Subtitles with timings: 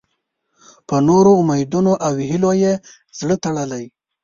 [0.87, 2.73] په نورو امیدونو او هیلو یې
[3.19, 3.85] زړه تړلی.